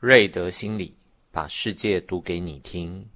[0.00, 0.96] 瑞德心理，
[1.30, 3.10] 把世界读给你听。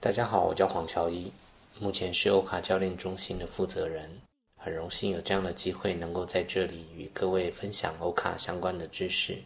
[0.00, 1.30] 大家好，我叫黄乔伊，
[1.78, 4.22] 目前是欧卡教练中心的负责人，
[4.56, 9.42] 很荣幸有这样的机会能够在这里与各位分享欧卡相关的知识。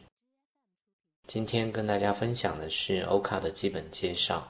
[1.26, 4.46] 今天跟大家分享的是欧卡的基本介绍。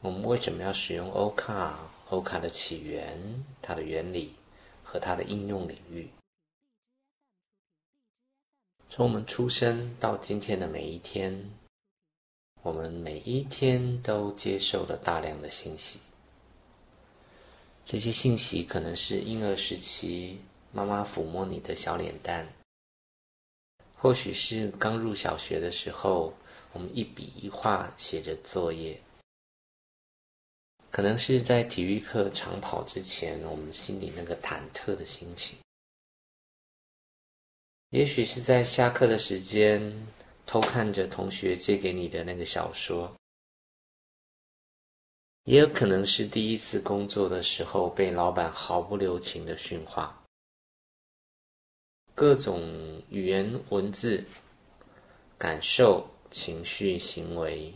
[0.00, 1.78] 我们为什么要使用欧卡？
[2.10, 4.34] 欧卡的起源、它的原理
[4.82, 6.08] 和它的应用领域。
[8.94, 11.50] 从我们出生到今天的每一天，
[12.60, 15.98] 我们每一天都接受了大量的信息。
[17.86, 20.40] 这些信息可能是婴儿时期
[20.72, 22.52] 妈妈抚摸你的小脸蛋，
[23.96, 26.34] 或许是刚入小学的时候，
[26.74, 29.00] 我们一笔一画写着作业，
[30.90, 35.56] 可能是在体育课长跑之前，我们心里那个忐忑的心情。
[37.92, 40.06] 也许是在下课的时间
[40.46, 43.14] 偷看着同学借给你的那个小说，
[45.44, 50.24] 也有可能是第一次工作的时候被老板毫不留情的训话，
[52.14, 54.24] 各种语言、文字、
[55.36, 57.74] 感受、情绪、行为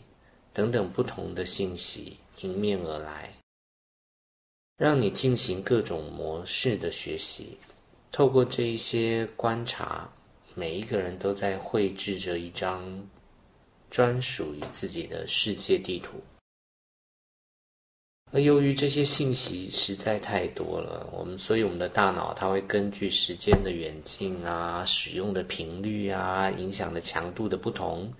[0.51, 3.35] 等等不同的信息迎面而来，
[4.77, 7.59] 让你进行各种模式的学习。
[8.09, 10.13] 透过这一些观察，
[10.57, 13.07] 每一个人都在绘制着一张
[13.91, 16.23] 专属于自己的世界地图。
[18.31, 28.15] 而由于这些信息实在太多了，我们所以我们的大脑它会根据时间的远近啊、使用的频率啊、影响的强度的不同，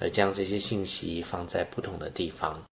[0.00, 2.64] 而将这些信息放在不同的地方。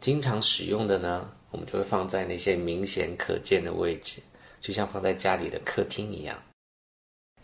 [0.00, 4.20] 经常使用的呢，我们就会放在那些明显可见的位置。
[4.60, 6.42] 就像放在家里的客厅一样，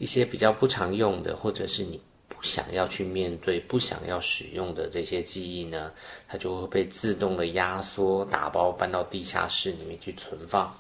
[0.03, 5.93] 一些比较不常用的，或者是你不想要去面对、不想要使用的这些记忆呢，
[6.27, 10.77] 它就会被自动的压缩、打包搬到地下室里面去存放。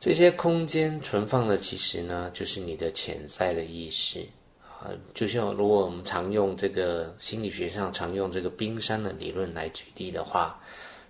[0.00, 4.26] 这些空间存放的其实呢，就是你的潜在的意识
[4.60, 4.90] 啊。
[5.14, 10.60] 就像如果我们常用这个心理学上常用这个冰山的理论来举例的话，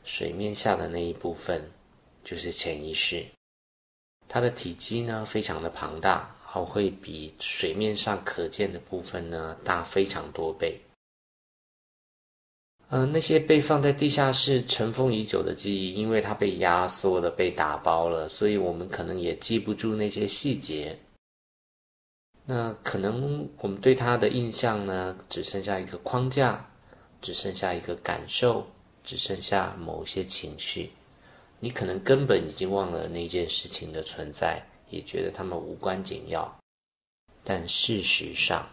[0.05, 1.71] 水面下的那一部分。
[2.25, 3.25] 就是潜意识，
[4.32, 10.81] 它的体积呢非常的庞大，好会比水面上可见的部分呢大非常多倍。
[12.88, 20.99] 嗯，那些被放在地下室尘封已久的记忆，因为它被压缩了、被打包了，所以我们可能也记不住那些细节。
[22.47, 26.70] 那可能我们对它的印象呢，只剩下一个框架，
[27.20, 28.66] 只剩下一个感受，
[29.04, 30.91] 只剩下某些情绪。
[31.65, 36.59] 你可能根本已经忘了那件事情的存在，也觉得他们无关紧要，
[37.45, 38.69] 但事实上，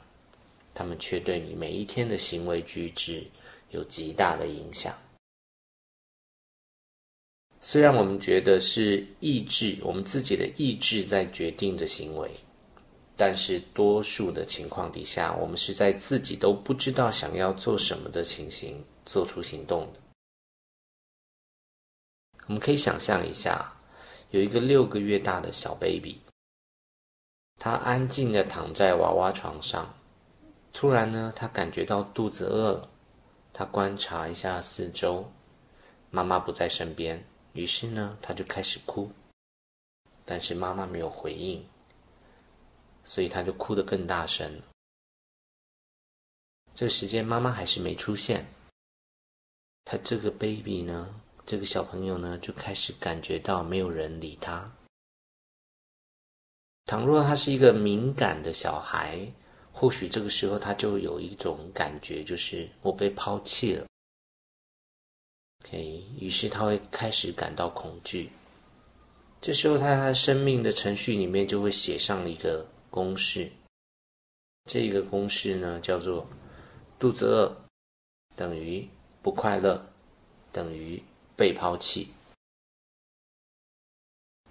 [0.73, 3.27] 他们却对你每一天的行为举止
[3.69, 4.97] 有极大的影响。
[7.61, 12.31] 虽然我们觉得是意志，我们自己的意志在决定着行为，
[13.15, 19.99] 但是多数的情况底下，我们是在自己都不知道想要做什么的情形做出行动的。
[22.49, 23.75] 我们可以想象一下，
[24.31, 26.19] 有一个六个月大的小 baby，
[27.59, 29.93] 他安静的躺在娃娃床上，
[30.73, 32.89] 突然呢，他感觉到肚子饿了，
[33.53, 35.31] 他观察一下四周，
[36.09, 37.23] 妈妈不在身边，
[37.53, 39.11] 于是呢，他就开始哭，
[40.25, 41.67] 但是妈妈没有回应，
[43.03, 44.63] 所以他就哭得更大声。
[46.73, 48.47] 这时间妈妈还是没出现，
[49.85, 51.13] 他这个 baby 呢？
[51.49, 54.71] 这个小朋友呢，就开始感觉到没有人理他。
[56.85, 59.33] 倘若他是一个敏感的小孩，
[59.73, 63.87] 或许这个时候他就有一种感觉，就是我被抛弃了。
[65.65, 68.29] OK，于是他会开始感到恐惧。
[69.41, 73.49] 这时候他生命的程序里面就会写上一个公式，
[74.65, 76.27] 这个公式呢叫做
[76.99, 77.65] 肚子饿
[78.35, 78.87] 等于
[79.23, 79.91] 不快乐
[80.51, 81.01] 等于。
[81.39, 82.09] 被抛弃。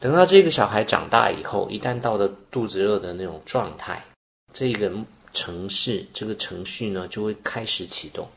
[0.01, 4.05] 等到这个小孩长大以后，一旦到了肚子饿的那种状态，
[4.53, 8.29] 这个程式这个程序呢就会开始启动。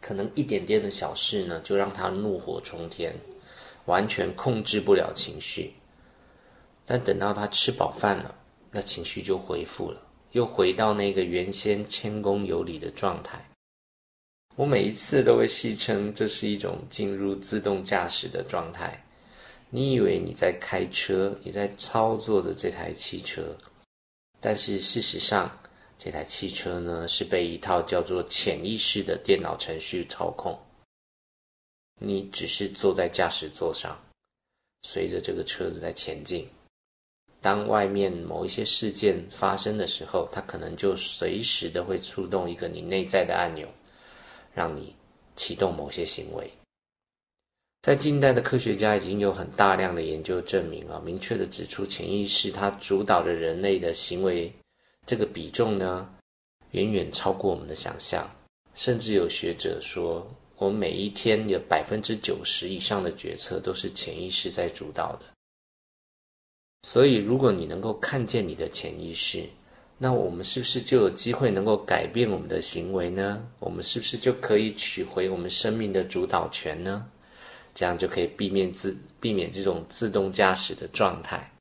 [0.00, 3.16] 可能一点点的小事呢，就让他怒火冲天，
[3.84, 5.74] 完全控制不了情绪。
[6.84, 8.36] 但等到他吃饱饭了，
[8.70, 13.48] 那情绪就恢复了，又回到那个原先谦恭有礼的状态。
[14.56, 19.04] 我每一次都会戏称这是一种进入自动驾驶的状态。
[19.68, 23.56] 你以为你在开车，你在操作着这台汽车，
[24.40, 25.58] 但是事实上，
[25.98, 30.58] 这台汽车呢是被一套叫做潜意识的电脑程序操控。
[32.00, 34.02] 你只是坐在驾驶座上，
[34.82, 36.48] 随着这个车子在前进。
[37.42, 43.68] 当外面某一些事件发生的时候，它可能就随时的会触动一个你内在的按钮，
[44.56, 44.96] 让你
[45.36, 46.50] 启动某些行为。
[47.82, 54.54] 在近代的科学家已经有很大量的研究证明啊，明确的指出潜意识它主导着人类的行为，
[55.04, 56.12] 这个比重呢
[56.70, 58.34] 远远超过我们的想象。
[58.74, 65.26] 甚至有学者说，我们每一天有百分之九十以上的决策都是潜意识在主导的。
[66.82, 69.48] 所以，如果你能够看见你的潜意识，
[69.98, 73.48] 那我们是不是就有机会能够改变我们的行为呢？
[73.58, 77.10] 我们是不是就可以取回我们生命的主导权呢？
[77.74, 81.52] 这样就可以避免自避免这种自动驾驶的状态。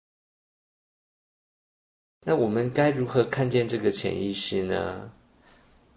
[2.22, 5.12] 那我们该如何看见这个潜意识呢？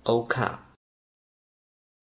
[0.05, 0.73] 欧卡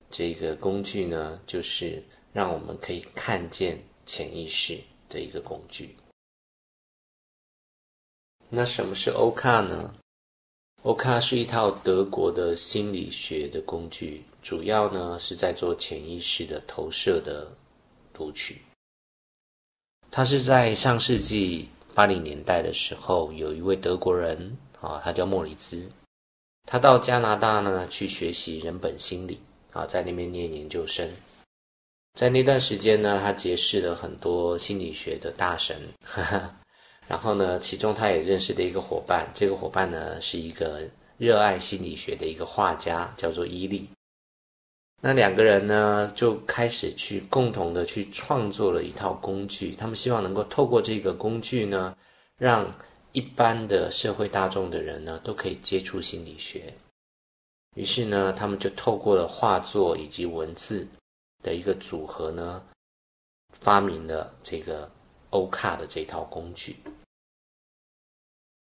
[0.09, 2.03] 这个工具呢，就是
[2.33, 4.79] 让我们可以看见潜意识
[5.09, 5.95] 的一个工具。
[8.49, 9.95] 那什么是欧卡呢？
[10.85, 17.53] 欧卡是一套德国的心理学的工具，主要呢是在做潜意识的投射的
[18.13, 18.61] 读取。
[20.11, 25.89] 它是在上世纪八零年代的时候，有一位德国人啊，他叫莫里兹，
[26.67, 29.39] 他到加拿大呢去学习人本心理
[29.71, 31.09] 啊，在那边念研究生。
[32.13, 35.81] 在那段时间呢，他结识了很多心理学的大神。
[36.03, 36.57] 哈 哈
[37.07, 43.89] 然后呢，其中他也认识的一个伙伴，这个伙伴呢是一个热爱心理学的一个画家，叫做伊利。
[45.01, 51.95] 那两个人呢就开始去共同的去创作了一套工具，他们希望能够透过这个工具呢，
[52.39, 52.73] 让
[53.11, 56.73] 一般的社会大众的人呢都可以接触心理学。
[57.75, 60.87] 于是呢，他们就透过了画作以及文字
[61.43, 62.63] 的一个组合呢，
[63.51, 64.89] 发明了这个。
[65.35, 66.77] 欧卡的这套工具，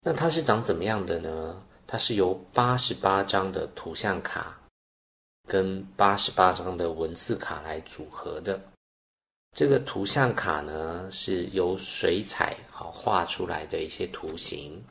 [0.01, 1.63] 那它是长怎么样的呢？
[1.85, 4.59] 它是由八十八张的图像卡
[5.47, 8.63] 跟八十八张的文字卡来组合的。
[9.55, 14.85] 这个图像卡呢，是由水彩好画出来的一些图形。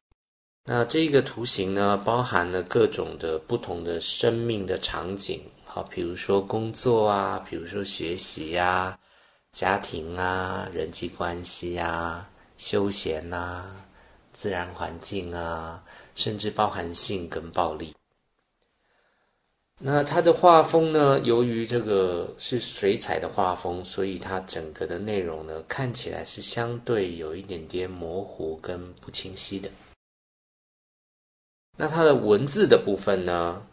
[0.63, 9.01] 那这个图形呢，包含了各种的不同的生命的场景，好，比如说工作啊，比如说学习呀。
[9.55, 12.29] 家庭啊，人际关系啊，
[12.59, 13.71] 休闲啊，
[14.33, 15.85] 自然环境啊，
[16.17, 17.95] 甚至包含性跟暴力。
[19.79, 21.21] 那它的画风呢？
[21.21, 29.71] 由于这个是水彩的画风，所以它整个的内容呢，看起来是相对有一点点模糊跟不清晰的。
[31.77, 33.65] 那它的文字的部分呢，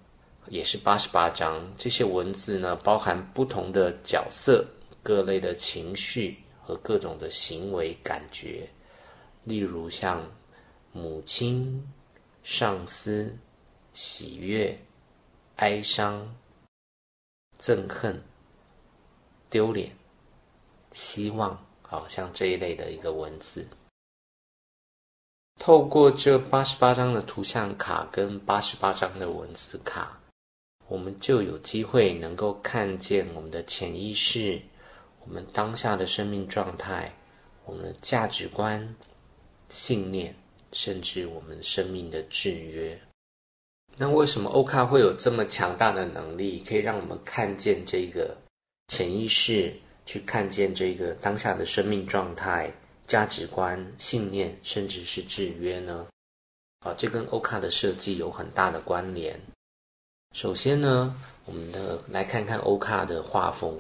[0.48, 4.68] 也是八十八章，这些文字呢，包含不同的角色。
[5.04, 8.70] 各类的情绪和各种的行为感觉，
[9.44, 10.32] 例如像
[10.92, 11.92] 母亲、
[12.44, 13.38] 上司、
[13.94, 14.80] 喜悦、
[15.56, 16.36] 哀伤、
[17.60, 18.24] 憎恨、
[19.50, 19.96] 丢脸、
[20.92, 23.68] 希望，好像这一类的一个文字。
[25.60, 30.20] 透过这八十八张的图像卡跟八十八张的文字卡，
[30.88, 34.62] 我们就有机会能够看见我们的潜意识。
[35.26, 37.14] 我们当下的生命状态，
[37.66, 38.96] 我们的价值观、
[39.70, 40.36] 信念，
[40.74, 43.00] 甚至我们生命的制约。
[43.98, 48.38] 那为什么欧卡会有这么强大的能力，可以让我们看见这个
[48.88, 49.76] 潜意识，
[50.06, 52.74] 去看见这个当下的生命状态、
[53.06, 56.08] 价值观、信念，甚至是制约呢？
[56.80, 59.42] 啊，这跟欧卡的设计有很大的关联。
[60.34, 63.80] 首先呢，我们的来看看欧卡的画风。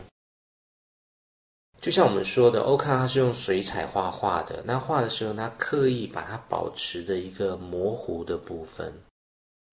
[1.81, 8.93] 就像我们说的，欧卡它是用水彩画画的，那画的时候，它刻意把它保持的一个模糊的部分。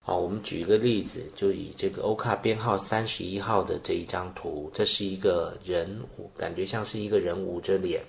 [0.03, 6.01] 好，我们举一个例子，就以这个欧卡编号三十一号的这一张图，这是一个人，
[6.35, 8.05] 感觉像是一个人捂着脸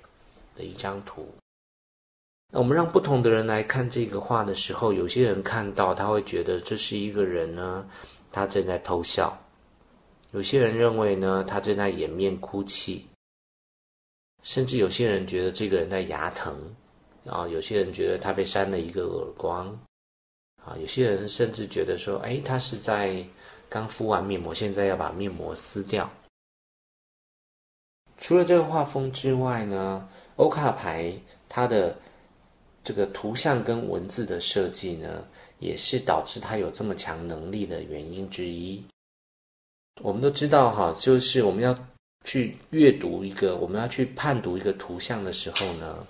[0.57, 1.29] 的一张图。
[2.51, 7.87] 那我们让不同的人来看这个画的时候，有些人看到他会觉得这是一个人呢，
[8.33, 9.37] 他正在偷笑；
[10.33, 13.05] 有些人认为呢，他正在掩面哭泣。
[14.43, 16.75] 甚至有些人觉得这个人在牙疼，
[17.27, 19.81] 啊有些人觉得他被扇了一个耳光，
[20.65, 23.27] 啊，有些人甚至觉得说，哎，他是在
[23.69, 26.11] 刚敷完面膜，现在要把面膜撕掉。
[28.17, 31.97] 除了这个画风之外呢，欧卡牌它的
[32.85, 35.25] 这个图像跟文字的设计呢，
[35.59, 38.85] 也是导致它有这么强能力的原因之一。
[40.03, 41.79] 我们都知道哈，就是我们要
[42.25, 46.07] 去阅读一个，我们要去判读一个图像的时候呢，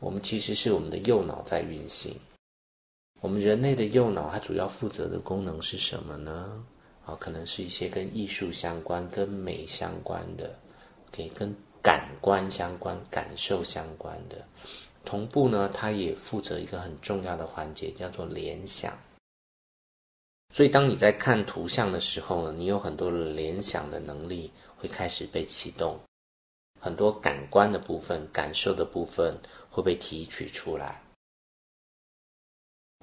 [0.00, 2.16] 我们其实是我们的右脑在运行。
[3.20, 6.64] 我们人类的右脑它主要负责的功能是什么呢？
[7.04, 10.58] 啊，可能是一些跟艺术相关、跟美相关的，
[11.10, 14.46] 可以跟感官相关、感受相关的。
[15.04, 18.98] 同步呢，它也负责一个很重要的环节，叫做联想。
[20.54, 26.00] 所以，当你在看图像的时候呢，你有很多联想的能力会开始被启动，
[26.80, 29.38] 很多感官的部分、感受的部分
[29.70, 31.02] 会被提取出来。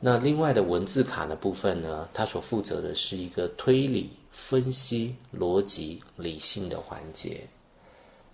[0.01, 7.47] 那另外的文字卡的部分呢，它所负责的是一个推理、分析、逻辑、理性的环节。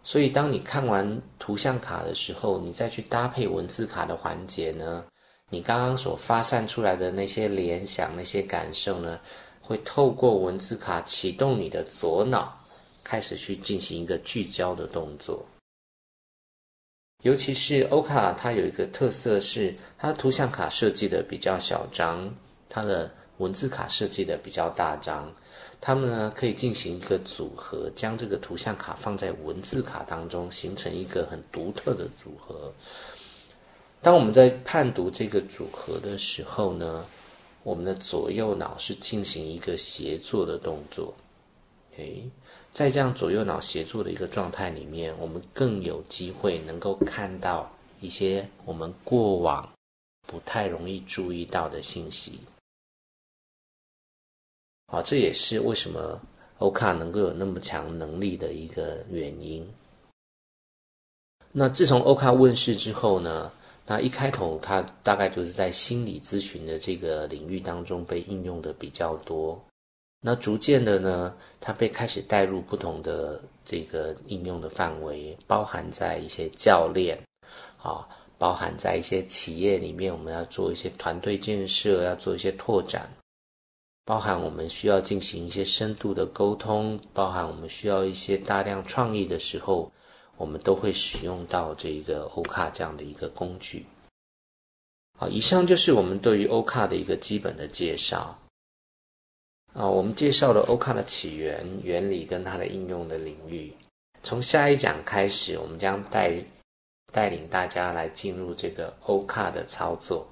[0.03, 5.05] 所以，当你看完图像卡的时候，你再去搭配文字卡的环节呢，
[5.49, 9.19] 你刚刚所发散出来的那些联想、那些感受呢，
[9.61, 12.60] 会透过文字卡启动你的左脑，
[13.11, 15.45] 开始去进行一个聚焦的动作。
[17.21, 22.35] 尤其是欧卡，它有一个特色是，它的图像卡设计的比较小张，
[22.69, 25.33] 它的文字卡设计的比较大张。
[25.81, 32.71] 它们呢可以进行一个组合，将这个图像卡放在文字卡当中，形成一个很独特的组合。
[34.01, 37.05] 当我们在判读这个组合的时候呢，
[37.63, 41.13] 我们的左右脑是进行一个协作的动作。
[41.91, 42.29] OK。
[42.73, 49.73] 在这样左右脑协作的一个状态里面，我们更有机会能够看到一些我们过往
[50.25, 52.39] 不太容易注意到的信息。
[54.87, 56.21] 啊，这也是为什么
[56.59, 59.69] 欧卡能够有那么强能力的一个原因。
[61.51, 63.51] 那自从欧卡问世之后呢，
[63.85, 69.61] 那一开头它大概就是在心理咨询的这个领域当中被应用的比较多。
[70.23, 77.23] 那逐渐的呢，它被开始带入不同的这个应用的范围，包含在一些教练
[77.81, 83.13] 啊，包含在一些企业里面，我们要做一些团队建设，要做一些拓展，
[84.05, 89.91] 包含我们需要进行一些深度的沟通，包含我们需要一些大量创意的时候，
[90.37, 93.87] 我们都会使用到这个 O 卡这样的一个工具。
[95.17, 98.37] 好，以上就是我们对于 O 卡的一个基本的介绍。
[99.73, 103.73] 啊，我们介绍了欧卡的起源、原理跟它的应用的领域。
[104.21, 106.43] 从下一讲开始，我们将带
[107.11, 110.27] 带领大家来进入这个欧卡的操作。